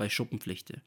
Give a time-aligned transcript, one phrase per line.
[0.00, 0.80] bei Schuppenflechte.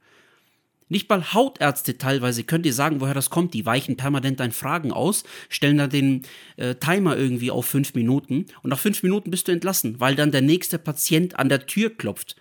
[0.90, 3.54] Nicht mal Hautärzte teilweise könnt ihr sagen, woher das kommt.
[3.54, 6.24] Die weichen permanent deinen Fragen aus, stellen da den
[6.58, 10.32] äh, Timer irgendwie auf fünf Minuten und nach fünf Minuten bist du entlassen, weil dann
[10.32, 12.36] der nächste Patient an der Tür klopft.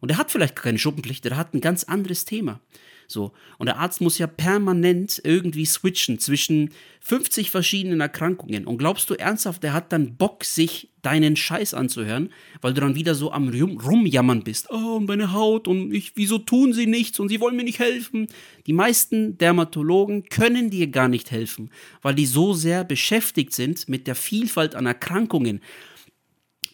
[0.00, 2.60] Und er hat vielleicht keine Schuppenflechte, der hat ein ganz anderes Thema.
[3.06, 3.32] So.
[3.58, 6.70] Und der Arzt muss ja permanent irgendwie switchen zwischen
[7.00, 8.66] 50 verschiedenen Erkrankungen.
[8.66, 12.28] Und glaubst du ernsthaft, der hat dann Bock, sich deinen Scheiß anzuhören,
[12.60, 14.68] weil du dann wieder so am Rum Rumjammern bist.
[14.70, 18.26] Oh, meine Haut und ich, wieso tun sie nichts und sie wollen mir nicht helfen?
[18.66, 21.70] Die meisten Dermatologen können dir gar nicht helfen,
[22.02, 25.62] weil die so sehr beschäftigt sind mit der Vielfalt an Erkrankungen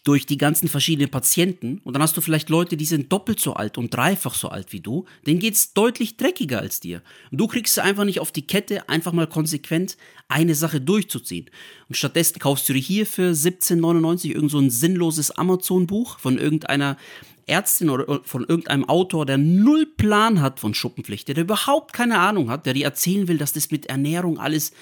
[0.04, 3.54] durch die ganzen verschiedenen Patienten und dann hast du vielleicht Leute, die sind doppelt so
[3.54, 7.02] alt und dreifach so alt wie du, denen geht's deutlich dreckiger als dir.
[7.30, 9.96] Und du kriegst es einfach nicht auf die Kette, einfach mal konsequent
[10.28, 11.50] eine Sache durchzuziehen.
[11.88, 16.98] Und stattdessen kaufst du dir hier für 17,99 irgend so ein sinnloses Amazon-Buch von irgendeiner
[17.46, 22.50] Ärztin oder von irgendeinem Autor, der null Plan hat von Schuppenflechte, der überhaupt keine Ahnung
[22.50, 24.73] hat, der dir erzählen will, dass das mit Ernährung alles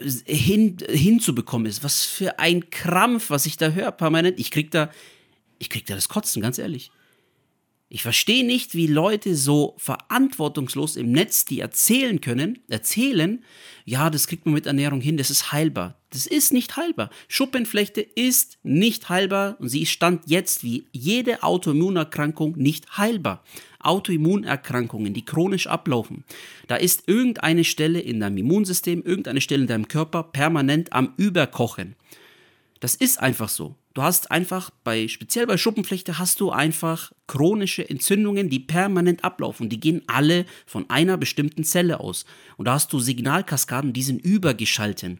[0.00, 1.84] äh, hin, hinzubekommen ist.
[1.84, 4.38] Was für ein Krampf, was ich da höre permanent.
[4.38, 4.90] Ich krieg da,
[5.58, 6.90] ich krieg da das Kotzen, ganz ehrlich.
[7.90, 13.42] Ich verstehe nicht, wie Leute so verantwortungslos im Netz, die erzählen können, erzählen,
[13.86, 15.98] ja, das kriegt man mit Ernährung hin, das ist heilbar.
[16.10, 17.08] Das ist nicht heilbar.
[17.28, 23.42] Schuppenflechte ist nicht heilbar und sie stand jetzt wie jede Autoimmunerkrankung nicht heilbar.
[23.80, 26.24] Autoimmunerkrankungen, die chronisch ablaufen,
[26.66, 31.96] da ist irgendeine Stelle in deinem Immunsystem, irgendeine Stelle in deinem Körper permanent am Überkochen.
[32.80, 33.76] Das ist einfach so.
[33.98, 39.68] Du hast einfach bei, speziell bei Schuppenflechte, hast du einfach chronische Entzündungen, die permanent ablaufen.
[39.68, 42.24] Die gehen alle von einer bestimmten Zelle aus.
[42.56, 45.18] Und da hast du Signalkaskaden, die sind übergeschalten.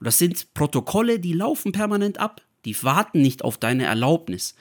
[0.00, 2.42] Und das sind Protokolle, die laufen permanent ab.
[2.64, 4.56] Die warten nicht auf deine Erlaubnis.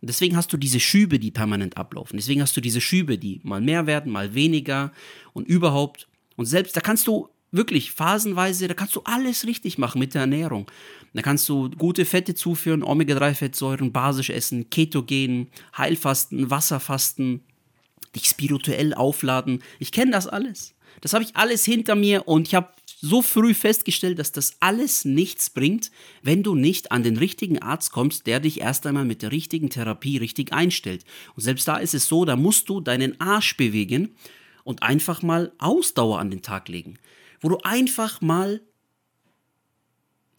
[0.00, 2.16] Und deswegen hast du diese Schübe, die permanent ablaufen.
[2.16, 4.92] Deswegen hast du diese Schübe, die mal mehr werden, mal weniger
[5.34, 6.08] und überhaupt.
[6.36, 10.22] Und selbst da kannst du wirklich phasenweise, da kannst du alles richtig machen mit der
[10.22, 10.70] Ernährung.
[11.12, 17.40] Da kannst du gute Fette zuführen, Omega-3-Fettsäuren, basisch essen, Ketogen, Heilfasten, Wasserfasten,
[18.14, 19.62] dich spirituell aufladen.
[19.78, 20.74] Ich kenne das alles.
[21.00, 22.68] Das habe ich alles hinter mir und ich habe
[23.00, 25.90] so früh festgestellt, dass das alles nichts bringt,
[26.22, 29.70] wenn du nicht an den richtigen Arzt kommst, der dich erst einmal mit der richtigen
[29.70, 31.04] Therapie richtig einstellt.
[31.36, 34.14] Und selbst da ist es so, da musst du deinen Arsch bewegen
[34.62, 36.98] und einfach mal Ausdauer an den Tag legen
[37.44, 38.62] wo du einfach mal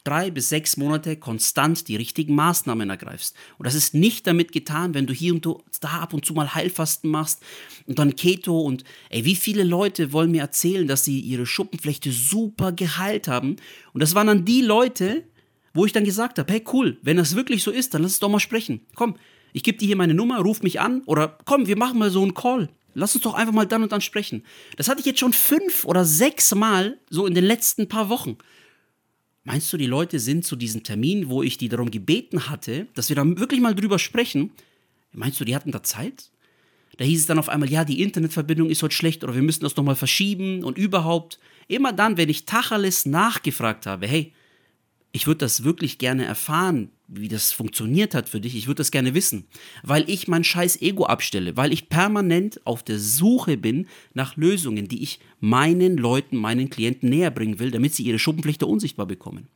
[0.04, 3.36] drei bis sechs Monate konstant die richtigen Maßnahmen ergreifst.
[3.60, 5.46] Und das ist nicht damit getan, wenn du hier und
[5.82, 7.44] da ab und zu mal Heilfasten machst
[7.86, 12.12] und dann Keto und ey, wie viele Leute wollen mir erzählen, dass sie ihre Schuppenflechte
[12.12, 13.58] super geheilt haben?
[13.94, 15.26] Und das waren dann die Leute,
[15.76, 18.20] wo ich dann gesagt habe, hey cool, wenn das wirklich so ist, dann lass uns
[18.20, 18.82] doch mal sprechen.
[18.96, 19.16] Komm,
[19.54, 22.24] ich gebe dir hier meine Nummer, ruf mich an oder komm, wir machen mal so
[22.24, 22.68] einen Call.
[22.96, 24.44] Lass uns doch einfach mal dann und dann sprechen.
[24.78, 28.38] Das hatte ich jetzt schon fünf oder sechs Mal so in den letzten paar Wochen.
[29.44, 33.10] Meinst du, die Leute sind zu diesem Termin, wo ich die darum gebeten hatte, dass
[33.10, 34.52] wir da wirklich mal drüber sprechen?
[35.12, 36.32] Meinst du, die hatten da Zeit?
[36.98, 39.64] Da hieß es dann auf einmal, ja, die Internetverbindung ist heute schlecht oder wir müssen
[39.64, 41.40] das nochmal verschieben und überhaupt.
[41.68, 44.34] Immer dann, wenn ich Tacheles nachgefragt habe, hey,
[45.12, 48.56] ich würde das wirklich gerne erfahren, wie das funktioniert hat für dich.
[48.56, 49.46] Ich würde das gerne wissen,
[49.84, 54.88] weil ich mein scheiß Ego abstelle, weil ich permanent auf der Suche bin nach Lösungen,
[54.88, 59.48] die ich meinen Leuten, meinen Klienten näher bringen will, damit sie ihre Schuppenpflichter unsichtbar bekommen.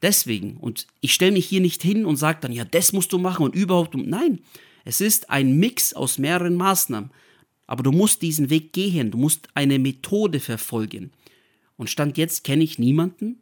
[0.00, 3.18] Deswegen, und ich stelle mich hier nicht hin und sage dann, ja, das musst du
[3.18, 3.94] machen und überhaupt.
[3.94, 4.40] Nein,
[4.84, 7.10] es ist ein Mix aus mehreren Maßnahmen.
[7.66, 11.12] Aber du musst diesen Weg gehen, du musst eine Methode verfolgen.
[11.76, 13.41] Und Stand jetzt kenne ich niemanden,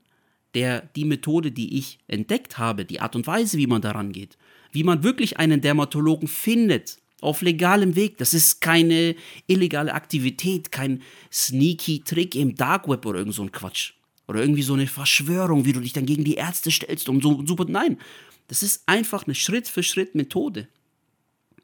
[0.55, 4.37] der die Methode, die ich entdeckt habe, die Art und Weise, wie man daran geht,
[4.73, 8.19] wie man wirklich einen Dermatologen findet, auf legalem Weg.
[8.19, 9.15] Das ist keine
[9.47, 11.03] illegale Aktivität, kein
[11.33, 13.93] sneaky Trick im Dark Web oder irgend so ein Quatsch.
[14.27, 17.45] Oder irgendwie so eine Verschwörung, wie du dich dann gegen die Ärzte stellst und so
[17.45, 17.67] super.
[17.69, 17.99] Nein,
[18.47, 20.69] das ist einfach eine Schritt-für-Schritt-Methode.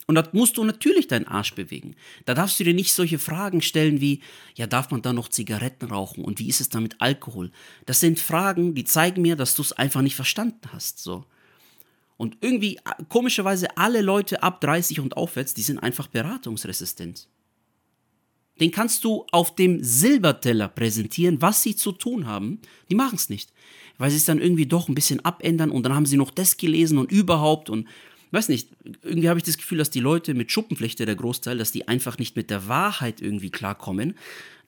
[0.07, 1.97] Und da musst du natürlich deinen Arsch bewegen.
[2.27, 4.21] Da darfst du dir nicht solche Fragen stellen wie,
[4.55, 7.51] ja, darf man da noch Zigaretten rauchen und wie ist es da mit Alkohol?
[7.87, 11.25] Das sind Fragen, die zeigen mir, dass du es einfach nicht verstanden hast, so.
[12.17, 17.29] Und irgendwie, komischerweise, alle Leute ab 30 und aufwärts, die sind einfach beratungsresistent.
[18.59, 22.61] Den kannst du auf dem Silberteller präsentieren, was sie zu tun haben.
[22.91, 23.53] Die machen es nicht.
[23.99, 26.57] Weil sie es dann irgendwie doch ein bisschen abändern und dann haben sie noch das
[26.57, 27.87] gelesen und überhaupt und
[28.33, 28.71] weiß nicht,
[29.03, 32.19] irgendwie habe ich das Gefühl, dass die Leute mit Schuppenflechte, der Großteil, dass die einfach
[32.19, 34.15] nicht mit der Wahrheit irgendwie klarkommen,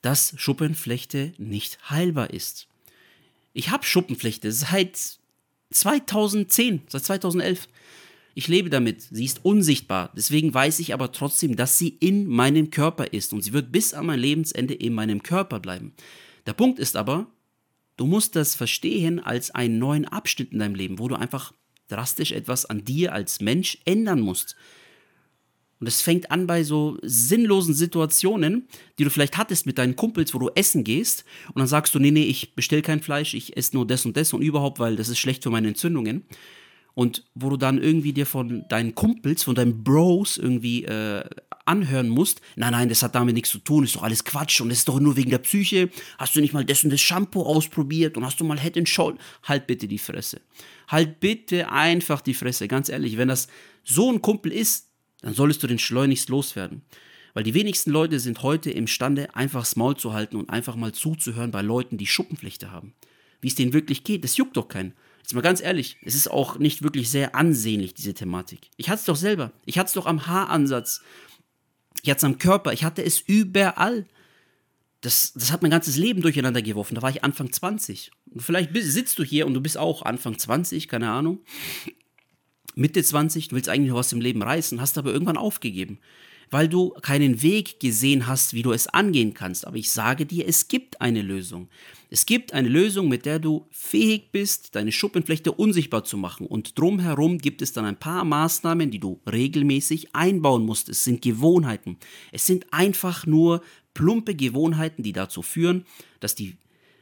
[0.03, 2.69] dass Schuppenflechte nicht heilbar ist.
[3.53, 4.99] Ich habe Schuppenflechte seit
[5.71, 7.69] 2010, seit 2011.
[8.35, 9.03] Ich lebe damit.
[9.03, 10.13] Sie ist unsichtbar.
[10.17, 13.33] Deswegen weiß ich aber trotzdem, dass sie in meinem Körper ist.
[13.33, 15.93] Und sie wird bis an mein Lebensende in meinem Körper bleiben.
[16.47, 17.27] Der Punkt ist aber,
[17.97, 21.53] du musst das verstehen als einen neuen Abschnitt in deinem Leben, wo du einfach
[21.89, 24.57] drastisch etwas an dir als Mensch ändern musst.
[25.81, 28.67] Und es fängt an bei so sinnlosen Situationen,
[28.99, 32.01] die du vielleicht hattest mit deinen Kumpels, wo du essen gehst und dann sagst du,
[32.01, 34.97] nee, nee, ich bestell kein Fleisch, ich esse nur das und das und überhaupt, weil
[34.97, 36.25] das ist schlecht für meine Entzündungen.
[36.95, 41.23] Und wo du dann irgendwie dir von deinen Kumpels, von deinen Bros irgendwie äh,
[41.69, 44.71] anhören musst, nein, nein, das hat damit nichts zu tun, ist doch alles Quatsch und
[44.71, 45.91] das ist doch nur wegen der Psyche.
[46.19, 48.89] Hast du nicht mal das und das Shampoo ausprobiert und hast du mal Head and
[48.89, 49.19] Shoulder?
[49.45, 50.41] Halt bitte die Fresse.
[50.89, 53.17] Halt bitte einfach die Fresse, ganz ehrlich.
[53.17, 53.49] Wenn das
[53.85, 54.89] so ein Kumpel ist,
[55.21, 56.83] dann solltest du den schleunigst loswerden.
[57.35, 60.93] Weil die wenigsten Leute sind heute imstande, einfach das Maul zu halten und einfach mal
[60.93, 62.95] zuzuhören bei Leuten, die Schuppenflechte haben.
[63.41, 64.95] Wie es denen wirklich geht, das juckt doch keinen.
[65.21, 68.71] Jetzt mal ganz ehrlich, es ist auch nicht wirklich sehr ansehnlich, diese Thematik.
[68.79, 69.53] Ich hatte es doch selber.
[69.67, 71.03] Ich hatte es doch am Haaransatz.
[72.03, 72.73] Ich hatte es am Körper.
[72.73, 74.07] Ich hatte es überall.
[75.01, 76.95] Das, das hat mein ganzes Leben durcheinander geworfen.
[76.95, 78.11] Da war ich Anfang 20.
[78.31, 81.41] Und vielleicht sitzt du hier und du bist auch Anfang 20, keine Ahnung.
[82.75, 85.99] Mitte 20, du willst eigentlich noch was im Leben reißen, hast aber irgendwann aufgegeben,
[86.51, 89.67] weil du keinen Weg gesehen hast, wie du es angehen kannst.
[89.67, 91.69] Aber ich sage dir, es gibt eine Lösung.
[92.11, 96.47] Es gibt eine Lösung, mit der du fähig bist, deine Schuppenflechte unsichtbar zu machen.
[96.47, 100.89] Und drumherum gibt es dann ein paar Maßnahmen, die du regelmäßig einbauen musst.
[100.89, 101.99] Es sind Gewohnheiten.
[102.33, 103.63] Es sind einfach nur
[103.93, 105.85] plumpe Gewohnheiten, die dazu führen,
[106.21, 106.57] dass, die,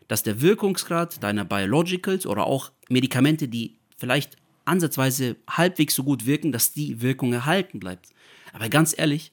[0.08, 6.50] dass der Wirkungsgrad deiner Biologicals oder auch Medikamente, die vielleicht ansatzweise halbwegs so gut wirken,
[6.50, 8.09] dass die Wirkung erhalten bleibt.
[8.52, 9.31] Aber ganz ehrlich,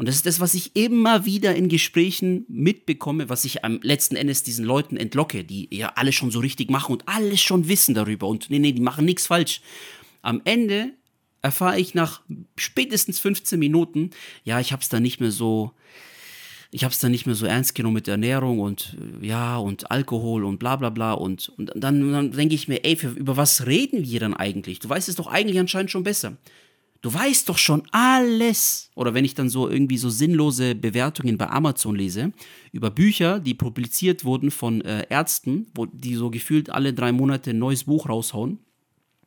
[0.00, 4.16] und das ist das, was ich immer wieder in Gesprächen mitbekomme, was ich am letzten
[4.16, 7.94] Endes diesen Leuten entlocke, die ja alles schon so richtig machen und alles schon wissen
[7.94, 9.60] darüber und nee, nee, die machen nichts falsch.
[10.22, 10.94] Am Ende
[11.42, 12.22] erfahre ich nach
[12.56, 14.08] spätestens 15 Minuten,
[14.42, 15.72] ja, ich habe es da nicht mehr so,
[16.70, 19.90] ich habe es dann nicht mehr so ernst genommen mit Ernährung und äh, ja und
[19.90, 23.36] Alkohol und bla bla bla und, und dann, dann denke ich mir, ey, für, über
[23.36, 24.78] was reden wir dann eigentlich?
[24.78, 26.38] Du weißt es doch eigentlich anscheinend schon besser.
[27.02, 28.90] Du weißt doch schon alles.
[28.94, 32.32] Oder wenn ich dann so irgendwie so sinnlose Bewertungen bei Amazon lese
[32.72, 37.50] über Bücher, die publiziert wurden von äh, Ärzten, wo die so gefühlt alle drei Monate
[37.50, 38.58] ein neues Buch raushauen,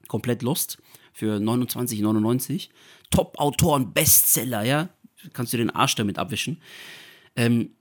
[0.08, 0.78] komplett lost
[1.14, 2.70] für 29,99.
[3.10, 4.90] Top-Autoren, Bestseller, ja,
[5.34, 6.62] kannst du den Arsch damit abwischen.
[7.36, 7.72] Ähm,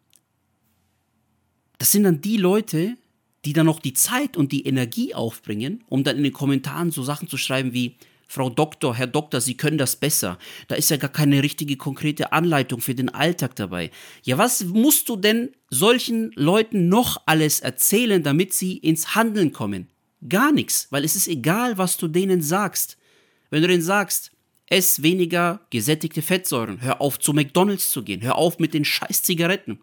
[1.76, 2.96] das sind dann die Leute,
[3.44, 7.02] die dann noch die Zeit und die Energie aufbringen, um dann in den Kommentaren so
[7.02, 7.96] Sachen zu schreiben wie,
[8.32, 10.38] Frau Doktor, Herr Doktor, Sie können das besser.
[10.66, 13.90] Da ist ja gar keine richtige konkrete Anleitung für den Alltag dabei.
[14.22, 19.88] Ja, was musst du denn solchen Leuten noch alles erzählen, damit sie ins Handeln kommen?
[20.26, 22.96] Gar nichts, weil es ist egal, was du denen sagst.
[23.50, 24.32] Wenn du denen sagst,
[24.64, 26.80] Ess weniger gesättigte Fettsäuren.
[26.80, 28.22] Hör auf, zu McDonalds zu gehen.
[28.22, 29.80] Hör auf mit den scheiß Zigaretten.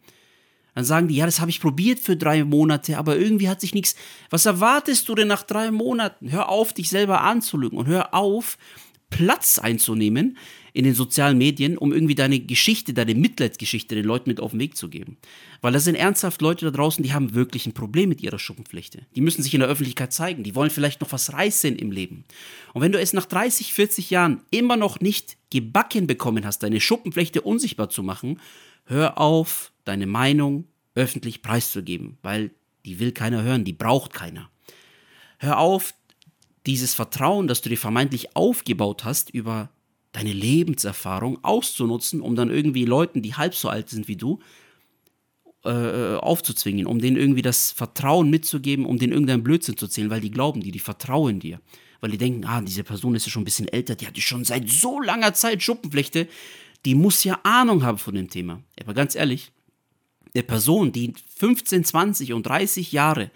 [0.79, 3.73] Dann sagen die, ja, das habe ich probiert für drei Monate, aber irgendwie hat sich
[3.73, 3.97] nichts.
[4.29, 6.31] Was erwartest du denn nach drei Monaten?
[6.31, 8.57] Hör auf, dich selber anzulügen und hör auf,
[9.09, 10.37] Platz einzunehmen
[10.71, 14.61] in den sozialen Medien, um irgendwie deine Geschichte, deine Mitleidsgeschichte den Leuten mit auf den
[14.61, 15.17] Weg zu geben.
[15.59, 19.01] Weil da sind ernsthaft Leute da draußen, die haben wirklich ein Problem mit ihrer Schuppenflechte.
[19.17, 22.23] Die müssen sich in der Öffentlichkeit zeigen, die wollen vielleicht noch was reißen im Leben.
[22.73, 26.79] Und wenn du es nach 30, 40 Jahren immer noch nicht gebacken bekommen hast, deine
[26.79, 28.39] Schuppenflechte unsichtbar zu machen,
[28.89, 32.51] hör auf, deine Meinung öffentlich preiszugeben, weil
[32.85, 34.49] die will keiner hören, die braucht keiner.
[35.37, 35.93] Hör auf,
[36.65, 39.69] dieses Vertrauen, das du dir vermeintlich aufgebaut hast über
[40.11, 44.39] deine Lebenserfahrung auszunutzen, um dann irgendwie Leuten, die halb so alt sind wie du,
[45.63, 50.21] äh, aufzuzwingen, um denen irgendwie das Vertrauen mitzugeben, um denen irgendeinen Blödsinn zu zählen, weil
[50.21, 51.61] die glauben dir, die vertrauen dir.
[52.01, 54.45] Weil die denken, ah, diese Person ist ja schon ein bisschen älter, die hatte schon
[54.45, 56.27] seit so langer Zeit Schuppenflechte,
[56.85, 58.61] die muss ja Ahnung haben von dem Thema.
[58.79, 59.51] Aber ganz ehrlich,
[60.35, 63.31] der Person, die 15, 20 und 30 Jahre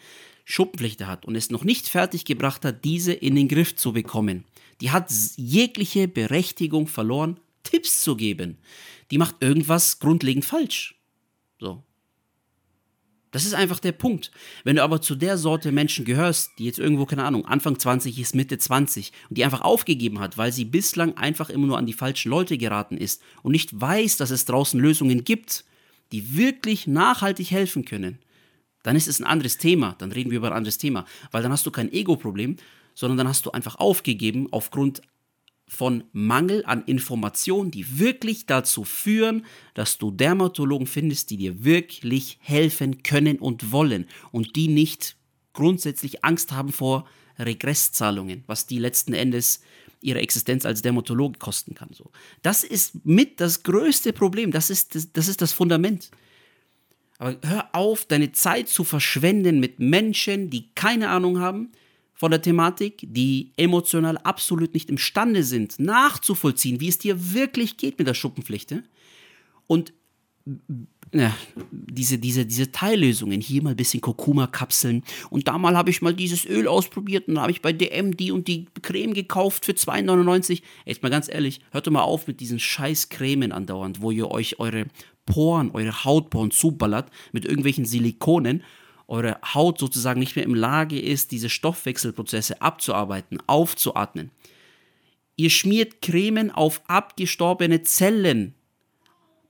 [0.46, 4.46] Schuppenflechte hat und es noch nicht fertig gebracht hat, diese in den Griff zu bekommen,
[4.82, 8.58] die hat jegliche Berechtigung verloren, Tipps zu geben.
[9.12, 10.96] Die macht irgendwas grundlegend falsch.
[11.60, 11.84] So.
[13.34, 14.32] Das ist einfach der Punkt.
[14.64, 18.20] Wenn du aber zu der Sorte Menschen gehörst, die jetzt irgendwo, keine Ahnung, Anfang 20
[18.20, 21.88] ist, Mitte 20 und die einfach aufgegeben hat, weil sie bislang einfach immer nur an
[21.88, 25.66] die falschen Leute geraten ist und nicht weiß, dass es draußen Lösungen gibt,
[26.12, 28.20] die wirklich nachhaltig helfen können,
[28.84, 29.96] dann ist es ein anderes Thema.
[29.98, 31.04] Dann reden wir über ein anderes Thema.
[31.32, 32.58] Weil dann hast du kein Ego-Problem,
[32.94, 35.02] sondern dann hast du einfach aufgegeben aufgrund
[35.74, 42.38] von Mangel an Informationen, die wirklich dazu führen, dass du Dermatologen findest, die dir wirklich
[42.42, 45.16] helfen können und wollen und die nicht
[45.54, 47.06] grundsätzlich Angst haben vor
[47.40, 49.62] Regresszahlungen, was die letzten Endes
[50.00, 51.90] ihre Existenz als Dermatologe kosten kann.
[51.92, 52.12] So.
[52.44, 54.52] Das ist mit das größte Problem.
[54.52, 56.12] Das ist das, das ist das Fundament.
[57.18, 61.72] Aber hör auf, deine Zeit zu verschwenden mit Menschen, die keine Ahnung haben
[62.24, 68.00] von der Thematik, die emotional absolut nicht imstande sind, nachzuvollziehen, wie es dir wirklich geht
[68.00, 68.74] mit der Schuppenpflicht.
[69.68, 69.92] Und
[71.14, 71.36] ja,
[71.70, 76.14] diese, diese, diese Teillösungen, hier mal ein bisschen Kurkuma-Kapseln und da mal habe ich mal
[76.14, 79.74] dieses Öl ausprobiert und dann habe ich bei DM die und die Creme gekauft für
[79.74, 80.62] 2,99.
[80.86, 84.32] Jetzt mal ganz ehrlich, hört doch mal auf mit diesen scheiß Cremen andauernd, wo ihr
[84.32, 84.86] euch eure
[85.26, 88.64] Poren, eure Hautporen zuballert mit irgendwelchen Silikonen,
[89.08, 94.32] eure Haut sozusagen nicht mehr in Lage ist, diese Stoffwechselprozesse abzuarbeiten, aufzuatmen.
[95.36, 98.56] Ihr schmiert Cremen auf abgestorbene Zellen,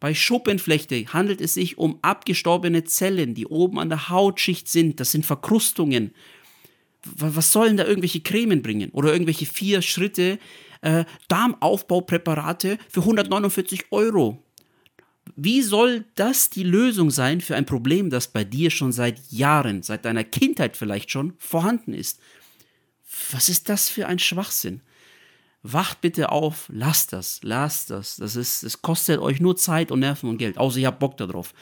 [0.03, 4.99] bei Schuppenflechte handelt es sich um abgestorbene Zellen, die oben an der Hautschicht sind.
[4.99, 6.13] Das sind Verkrustungen.
[7.05, 8.89] Was sollen da irgendwelche Cremen bringen?
[8.89, 10.39] Oder irgendwelche vier Schritte
[10.81, 14.43] äh, Darmaufbaupräparate für 149 Euro?
[15.35, 19.81] Wie soll das die Lösung sein für ein Problem, das bei dir schon seit Jahren,
[19.81, 22.19] seit deiner Kindheit vielleicht schon vorhanden ist?
[23.31, 24.81] Was ist das für ein Schwachsinn?
[25.63, 28.17] wacht bitte auf, lasst das, lasst das.
[28.17, 31.17] Das ist, es kostet euch nur Zeit und Nerven und Geld, außer ihr habt Bock
[31.17, 31.53] darauf.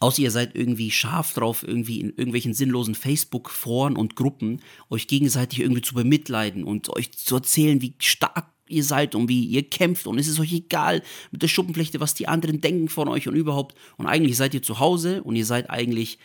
[0.00, 5.60] Außer ihr seid irgendwie scharf drauf, irgendwie in irgendwelchen sinnlosen Facebook-Foren und Gruppen euch gegenseitig
[5.60, 10.06] irgendwie zu bemitleiden und euch zu erzählen, wie stark ihr seid und wie ihr kämpft
[10.06, 13.34] und es ist euch egal mit der Schuppenflechte, was die anderen denken von euch und
[13.34, 13.76] überhaupt.
[13.96, 16.18] Und eigentlich seid ihr zu Hause und ihr seid eigentlich,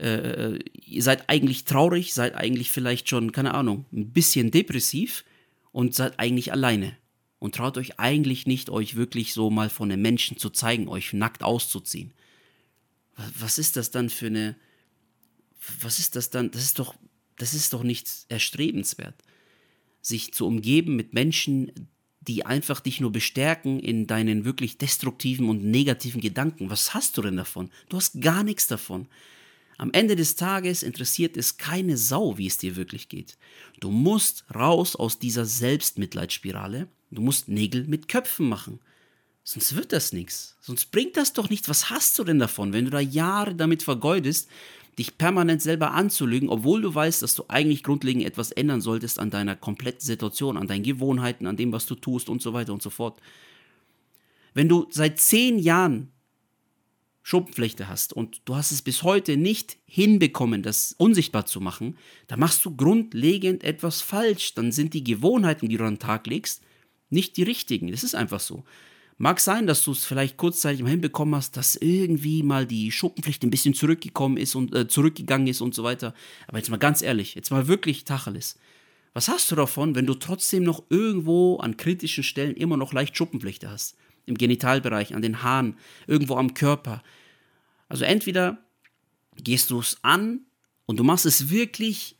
[0.00, 5.24] äh, äh ihr seid eigentlich traurig, seid eigentlich vielleicht schon, keine Ahnung, ein bisschen depressiv
[5.72, 6.96] und seid eigentlich alleine.
[7.38, 11.12] Und traut euch eigentlich nicht, euch wirklich so mal von den Menschen zu zeigen, euch
[11.12, 12.12] nackt auszuziehen.
[13.38, 14.56] Was ist das dann für eine.
[15.80, 16.50] Was ist das dann?
[16.50, 16.94] Das ist doch,
[17.36, 19.14] das ist doch nichts erstrebenswert.
[20.08, 25.62] Sich zu umgeben mit Menschen, die einfach dich nur bestärken in deinen wirklich destruktiven und
[25.64, 26.70] negativen Gedanken.
[26.70, 27.68] Was hast du denn davon?
[27.90, 29.06] Du hast gar nichts davon.
[29.76, 33.36] Am Ende des Tages interessiert es keine Sau, wie es dir wirklich geht.
[33.80, 36.88] Du musst raus aus dieser Selbstmitleidsspirale.
[37.10, 38.80] Du musst Nägel mit Köpfen machen.
[39.44, 40.56] Sonst wird das nichts.
[40.62, 41.68] Sonst bringt das doch nichts.
[41.68, 44.48] Was hast du denn davon, wenn du da Jahre damit vergeudest,
[44.98, 49.30] dich permanent selber anzulügen, obwohl du weißt, dass du eigentlich grundlegend etwas ändern solltest an
[49.30, 52.82] deiner kompletten Situation, an deinen Gewohnheiten, an dem, was du tust und so weiter und
[52.82, 53.20] so fort.
[54.54, 56.10] Wenn du seit zehn Jahren
[57.22, 62.40] Schuppenflechte hast und du hast es bis heute nicht hinbekommen, das unsichtbar zu machen, dann
[62.40, 64.54] machst du grundlegend etwas falsch.
[64.54, 66.62] Dann sind die Gewohnheiten, die du an den Tag legst,
[67.10, 67.90] nicht die richtigen.
[67.90, 68.64] Das ist einfach so.
[69.20, 73.42] Mag sein, dass du es vielleicht kurzzeitig mal hinbekommen hast, dass irgendwie mal die Schuppenpflicht
[73.42, 76.14] ein bisschen zurückgekommen ist und äh, zurückgegangen ist und so weiter.
[76.46, 78.58] Aber jetzt mal ganz ehrlich, jetzt mal wirklich Tacheles.
[79.14, 83.16] Was hast du davon, wenn du trotzdem noch irgendwo an kritischen Stellen immer noch leicht
[83.16, 83.96] Schuppenflechte hast?
[84.26, 87.02] Im Genitalbereich, an den Haaren, irgendwo am Körper,
[87.88, 88.58] also entweder
[89.36, 90.42] gehst du es an
[90.86, 92.17] und du machst es wirklich,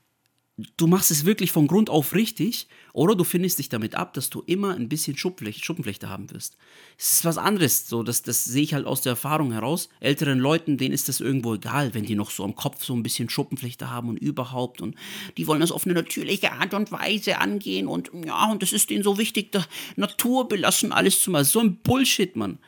[0.77, 4.29] du machst es wirklich von Grund auf richtig, oder du findest dich damit ab, dass
[4.29, 6.57] du immer ein bisschen Schuppenflechte, Schuppenflechte haben wirst.
[6.99, 9.89] Es ist was anderes, so das, das sehe ich halt aus der Erfahrung heraus.
[10.01, 13.05] Älteren Leuten, denen ist das irgendwo egal, wenn die noch so am Kopf so ein
[13.05, 14.97] bisschen Schuppenflechte haben und überhaupt und
[15.37, 18.91] die wollen das auf eine natürliche Art und Weise angehen und ja, und das ist
[18.91, 21.45] denen so wichtig, der Natur belassen alles zu mal.
[21.45, 22.59] So ein Bullshit, Mann.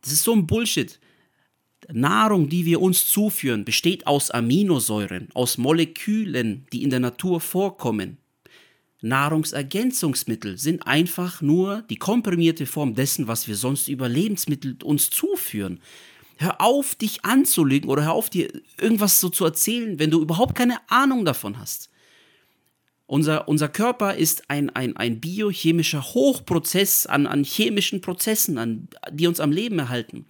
[0.00, 0.98] Das ist so ein Bullshit.
[1.92, 8.18] Nahrung, die wir uns zuführen, besteht aus Aminosäuren, aus Molekülen, die in der Natur vorkommen.
[9.02, 15.80] Nahrungsergänzungsmittel sind einfach nur die komprimierte Form dessen, was wir sonst über Lebensmittel uns zuführen.
[16.38, 20.54] Hör auf, dich anzulügen oder hör auf, dir irgendwas so zu erzählen, wenn du überhaupt
[20.54, 21.90] keine Ahnung davon hast.
[23.06, 29.28] Unser, unser Körper ist ein, ein, ein biochemischer Hochprozess an, an chemischen Prozessen, an, die
[29.28, 30.26] uns am Leben erhalten.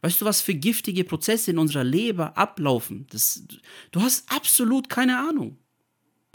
[0.00, 3.06] Weißt du, was für giftige Prozesse in unserer Leber ablaufen?
[3.10, 3.42] Das,
[3.90, 5.58] du hast absolut keine Ahnung.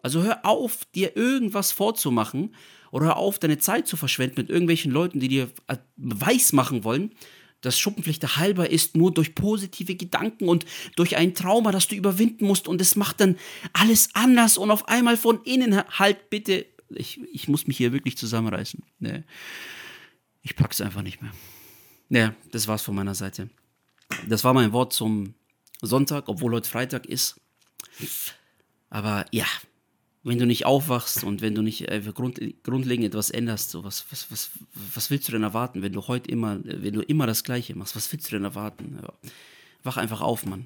[0.01, 2.53] Also hör auf, dir irgendwas vorzumachen
[2.91, 6.83] oder hör auf, deine Zeit zu verschwenden mit irgendwelchen Leuten, die dir äh, weiß machen
[6.83, 7.15] wollen,
[7.61, 10.65] dass Schuppenpflicht halber ist, nur durch positive Gedanken und
[10.97, 13.37] durch ein Trauma, das du überwinden musst und es macht dann
[13.71, 18.17] alles anders und auf einmal von innen halt bitte, ich, ich muss mich hier wirklich
[18.17, 18.83] zusammenreißen.
[18.99, 19.23] Nee.
[20.41, 21.31] Ich pack's einfach nicht mehr.
[22.09, 23.49] Ja, das war's von meiner Seite.
[24.27, 25.33] Das war mein Wort zum
[25.81, 27.39] Sonntag, obwohl heute Freitag ist.
[28.89, 29.45] Aber ja,
[30.23, 34.05] wenn du nicht aufwachst und wenn du nicht äh, grund, grundlegend etwas änderst, so was,
[34.09, 34.51] was, was,
[34.93, 37.95] was willst du denn erwarten, wenn du heute immer, wenn du immer das Gleiche machst,
[37.95, 38.99] was willst du denn erwarten?
[39.01, 39.13] Ja.
[39.83, 40.65] Wach einfach auf, Mann.